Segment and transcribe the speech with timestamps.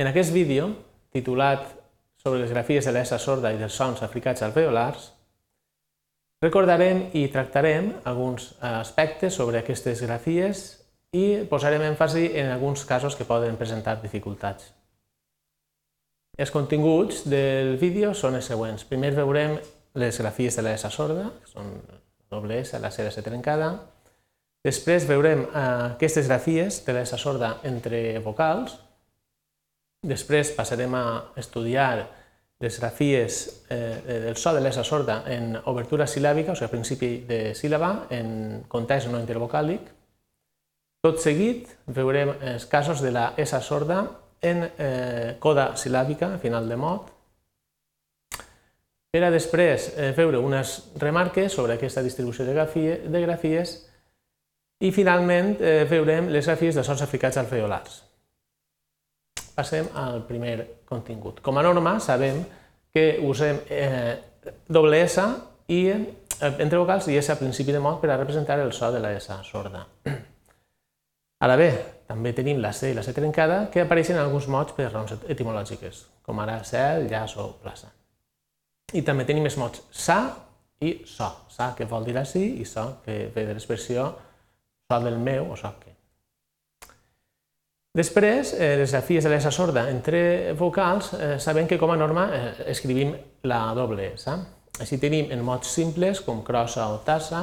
[0.00, 0.70] En aquest vídeo,
[1.12, 1.66] titulat
[2.22, 5.10] sobre les grafies de l'essa sorda i dels sons aplicats alveolars,
[6.42, 10.62] recordarem i tractarem alguns aspectes sobre aquestes grafies
[11.12, 14.72] i posarem èmfasi en alguns casos que poden presentar dificultats.
[16.40, 18.86] Els continguts del vídeo són els següents.
[18.88, 19.58] Primer veurem
[20.00, 21.74] les grafies de S sorda, que són
[22.32, 23.74] doble S, la C trencada.
[24.64, 28.78] Després veurem eh, aquestes grafies de S sorda entre vocals.
[30.02, 31.04] Després passarem a
[31.38, 32.08] estudiar
[32.62, 37.40] les grafies eh, del so de l'S sorda en obertura sil·làbica, o sigui, principi de
[37.58, 39.88] síl·laba, en context no intervocàlic.
[41.02, 44.04] Tot seguit veurem els casos de la S sorda
[44.42, 47.10] en eh, coda sil·làbica, a final de mot,
[49.12, 53.74] per a després eh, veure unes remarques sobre aquesta distribució de, grafie, de grafies
[54.80, 58.00] i finalment eh, veurem les grafies de sons aplicats alveolars.
[59.54, 61.40] Passem al primer contingut.
[61.44, 62.42] Com a norma sabem
[62.92, 64.16] que usem eh,
[64.68, 65.20] doble S
[65.68, 68.92] i, eh, entre vocals i S a principi de mot per a representar el so
[68.92, 69.86] de la S sorda.
[71.42, 71.70] Ara bé,
[72.06, 75.16] també tenim la C i la C trencada, que apareixen en alguns mots per raons
[75.32, 77.90] etimològiques, com ara cel, llaç o plaça.
[78.92, 80.18] I també tenim els mots sa
[80.84, 81.30] i so.
[81.50, 84.06] Sa, que vol dir així, i so, que ve de l'expressió
[84.86, 85.91] so del meu o so que.
[87.92, 92.30] Després, eh, les grafies de l'essa sorda entre vocals, eh, sabem que com a norma
[92.32, 93.12] eh, escrivim
[93.42, 94.32] la doble S.
[94.80, 97.42] Així tenim en mots simples, com crossa o tassa,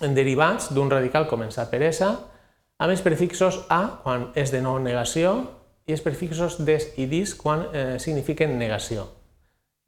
[0.00, 4.78] en derivats d'un radical començat per S, amb els prefixos a quan és de no
[4.78, 5.34] negació
[5.90, 9.08] i els prefixos des i dis quan eh, signifiquen negació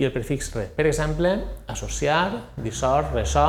[0.03, 0.67] i el prefix re.
[0.75, 1.37] Per exemple,
[1.71, 3.47] associar, dissort, ressò,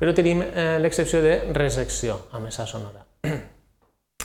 [0.00, 3.06] però tenim eh, l'excepció de resecció amb esa sonora.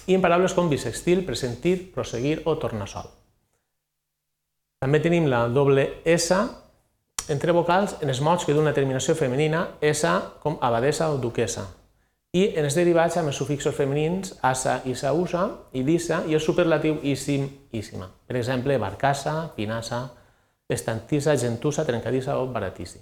[0.10, 3.12] I en paraules com bisextil, presentir, proseguir o tornassol.
[4.82, 6.34] També tenim la doble S
[7.30, 10.10] entre vocals en els mots que d'una terminació femenina, S
[10.42, 11.68] com abadesa o duquesa,
[12.34, 16.42] i en els derivats amb els sufixos femenins asa, isa, usa i disa i el
[16.42, 18.10] superlatiu isim, íssima.
[18.26, 20.04] Per exemple, barcassa, pinassa,
[20.70, 23.02] estantissa, gentussa, trencadissa o baratíssim.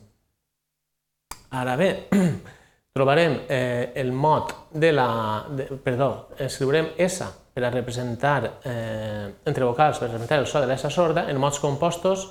[1.51, 1.89] Ara bé,
[2.97, 5.09] trobarem eh, el mot de la...
[5.53, 10.67] De, perdó, escriurem S per a representar, eh, entre vocals, per representar el so de
[10.69, 12.27] l'S sorda en mots compostos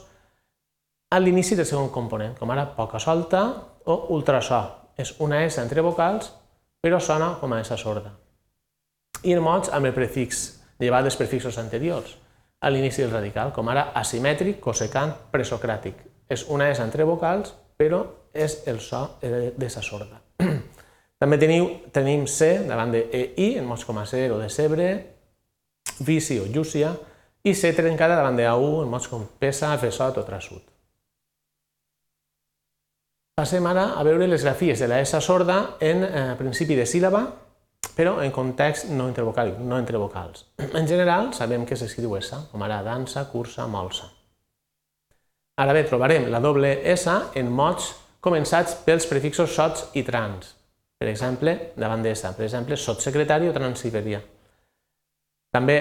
[1.10, 3.46] a l'inici del segon component, com ara poca solta
[3.86, 4.64] o ultrasò.
[4.98, 6.32] És una S entre vocals
[6.86, 8.12] però sona com a essa sorda.
[9.26, 10.44] I en mots amb el prefix,
[10.78, 12.12] llevat dels prefixos anteriors,
[12.62, 16.04] a l'inici del radical, com ara asimètric, cosecant, presocràtic.
[16.30, 20.25] És una S entre vocals, però és el so d'essa sorda.
[21.22, 24.50] També teniu, tenim C davant de E, I, en mots com a ser o de
[24.52, 24.88] sebre,
[26.04, 26.92] vici o llúcia,
[27.46, 30.64] i C trencada davant de AU, en mots com pesa, fesot o traçut.
[33.36, 37.26] Passem ara a veure les grafies de la S sorda en eh, principi de síl·laba,
[37.96, 40.46] però en context no intervocàlic, no entre vocals.
[40.80, 44.08] En general, sabem que s'escriu S, com ara dansa, cursa, molsa.
[45.56, 47.94] Ara bé, trobarem la doble S en mots
[48.26, 50.54] començats pels prefixos sots i trans.
[50.98, 54.20] Per exemple, davant de S, per exemple, sotsecretari o transsiberià.
[55.54, 55.76] També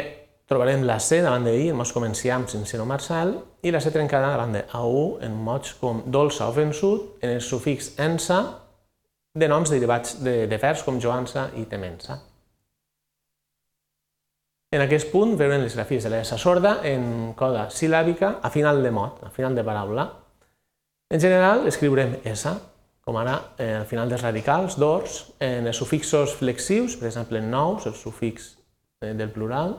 [0.45, 3.33] trobarem la C davant de I en mots com enciam, sincer o marçal
[3.65, 7.41] i la C trencada davant de AU en mots com dolça o vençut en el
[7.41, 8.43] sufix ensa
[9.35, 12.19] de noms derivats de, de vers com joança i temença.
[14.75, 18.81] En aquest punt veurem les grafies de la S sorda en coda sil·làbica a final
[18.83, 20.07] de mot, a final de paraula.
[21.09, 22.49] En general escriurem S,
[23.05, 27.51] com ara eh, al final dels radicals, dors, en els sufixos flexius, per exemple en
[27.53, 28.55] nous, el sufix
[29.01, 29.77] eh, del plural,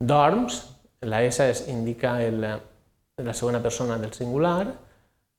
[0.00, 0.62] Dorms,
[1.02, 4.76] la S es indica el, la segona persona del singular,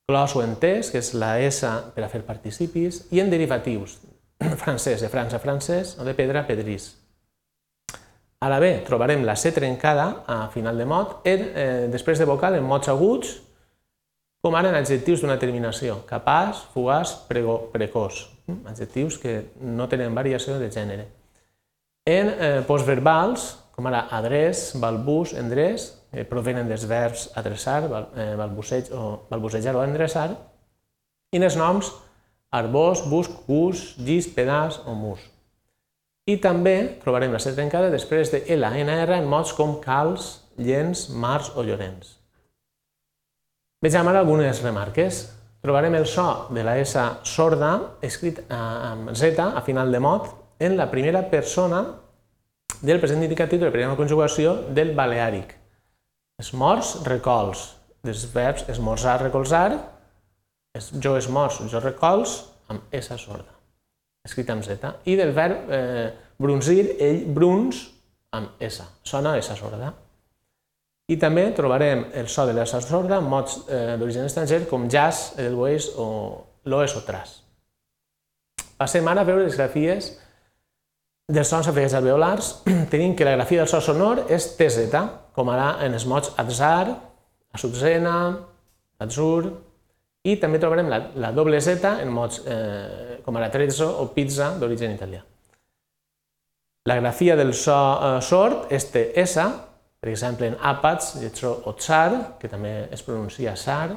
[0.06, 3.96] clos o entès, que és la S per a fer participis, i en derivatius,
[4.62, 6.92] francès, de França, francès, o de pedra, pedrís.
[8.42, 12.58] Ara bé, trobarem la C trencada a final de mot, en, eh, després de vocal
[12.58, 13.38] en mots aguts,
[14.42, 18.24] com ara en adjectius d'una terminació, capaç, fugaç, pregó, precoç,
[18.66, 21.06] adjectius que no tenen variació de gènere.
[22.10, 28.34] En eh, postverbals, com ara adreç, balbús, endreç, eh, provenen dels verbs adreçar, bal, eh,
[28.98, 30.32] o, balbucejar o endreçar,
[31.32, 31.92] i els noms
[32.52, 35.22] arbós, busc, gust, gis, pedaç o mus.
[36.26, 40.42] I també trobarem la set trencada després de L, N, R en mots com cals,
[40.58, 42.18] llens, mars o llorenç.
[43.82, 45.24] Vegem ara algunes remarques.
[45.62, 50.28] Trobarem el so de la S sorda escrit eh, amb Z a final de mot
[50.62, 51.80] en la primera persona
[52.82, 55.58] del present indicatiu de la primera conjugació del baleàric.
[56.42, 59.76] esmorz, recols, dels verbs esmorzar, recolzar,
[60.74, 62.38] es, jo esmorzo, jo recols,
[62.68, 63.54] amb S sorda,
[64.26, 64.94] escrit amb Z.
[65.06, 66.08] I del verb eh,
[66.38, 67.84] brunzir, ell bruns,
[68.34, 69.92] amb S, sona S sorda.
[71.12, 75.34] I també trobarem el so de l'S sorda en mots eh, d'origen estranger com jazz,
[75.42, 76.08] el boeix o
[76.64, 77.40] l'oes o tras.
[78.78, 80.12] Passem ara a veure les grafies
[81.32, 82.52] dels sons afegits alveolars.
[82.92, 85.02] Tenim que la grafia del so sonor és TZ,
[85.36, 86.94] com ara en els mots atzar,
[87.52, 88.16] Asutzena,
[89.02, 89.50] Atzur,
[90.24, 94.52] i també trobarem la, la doble Z en mots eh, com ara trezzo o pizza
[94.58, 95.20] d'origen italià.
[96.88, 99.44] La grafia del so eh, sord és TS,
[100.02, 103.92] per exemple en àpats, lletró o tsar, que també es pronuncia sar,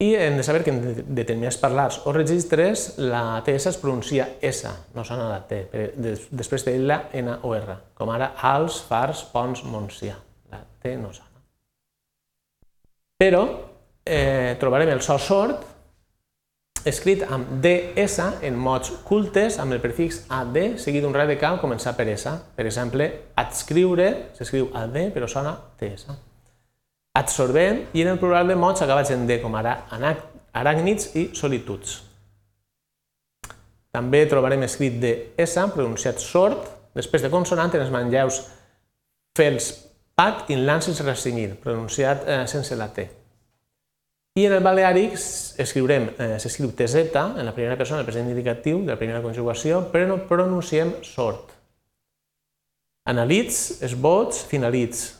[0.00, 0.78] i hem de saber que en
[1.12, 5.58] determinats parlars o registres la TS es pronuncia S, no sona la T,
[6.30, 10.14] després de la N o R, com ara als, fars, pons, Montsià.
[10.54, 11.42] La T no sona.
[13.18, 13.42] Però
[14.06, 15.67] eh, trobarem el so sord
[16.86, 22.06] escrit amb DS en mots cultes amb el prefix AD seguit d'un radical començar per
[22.12, 22.30] S.
[22.54, 26.06] Per exemple, adscriure s'escriu AD però sona TS.
[27.18, 29.80] Absorbent i en el plural de mots acabats en D com ara
[30.54, 32.02] aràcnids i solituds.
[33.90, 38.42] També trobarem escrit de S pronunciat sord després de consonant en els manlleus
[39.38, 39.72] fels
[40.18, 43.17] pat in lancis ressenyir, pronunciat eh, sense la T.
[44.38, 45.16] I en el baleàric
[45.64, 49.80] escriurem, eh, s'escriu TZ en la primera persona, el present indicatiu de la primera conjugació,
[49.90, 51.54] però no pronunciem sort.
[53.08, 55.16] Analitz, esbots, finalitz.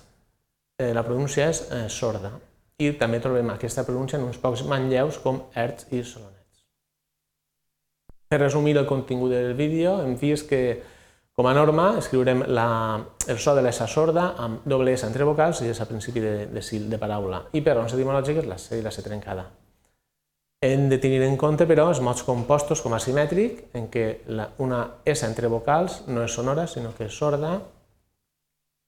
[0.79, 2.31] Eh, la pronúncia és eh, sorda.
[2.79, 6.63] I també trobem aquesta pronúncia en uns pocs manlleus com erts i solonets.
[8.29, 10.63] Per resumir el contingut del vídeo, hem vist que
[11.39, 12.99] com a norma, escriurem la,
[13.31, 16.33] el so de l'S sorda amb doble S entre vocals i és a principi de,
[16.51, 17.45] de, de paraula.
[17.55, 19.45] I per raons etimològiques, la C i la C trencada.
[20.67, 24.81] Hem de tenir en compte, però, els mots compostos com asimètric, en què la, una
[25.07, 27.53] S entre vocals no és sonora, sinó que és sorda,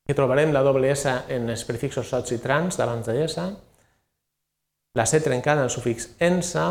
[0.03, 3.47] que trobarem la doble S en els prefixos sots i trans d'abans de S,
[4.99, 6.67] la C trencada en el sufix ensa,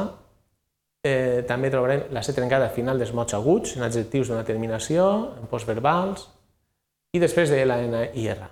[0.99, 5.05] Eh, també trobarem la C trencada al final dels mots aguts, en adjectius d'una terminació,
[5.39, 6.25] en postverbals,
[7.15, 8.49] i després de la N i R.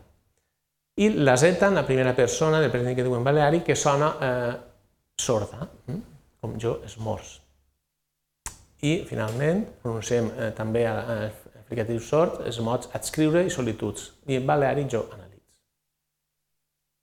[1.03, 4.53] I la Z en la primera persona del present que diuen baleari, que sona eh,
[5.19, 5.99] sorda, hm?
[6.41, 7.35] com jo esmorz.
[8.81, 11.29] I, finalment, pronunciem eh, també eh,
[11.59, 15.43] aplicatiu sord els mots adscriure i solituds, i en baleari jo analitz.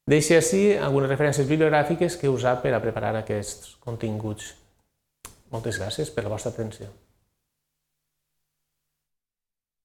[0.08, 4.54] Deixo així algunes referències bibliogràfiques que he usat per a preparar aquests continguts.
[5.54, 6.90] Moltes gràcies per la vostra atenció.